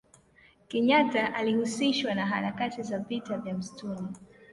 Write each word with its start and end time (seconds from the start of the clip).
kenyata 0.67 1.33
alihusishwa 1.35 2.13
na 2.15 2.25
harakati 2.25 2.83
za 2.83 2.99
vita 2.99 3.37
vya 3.37 3.53
msituni 3.53 4.07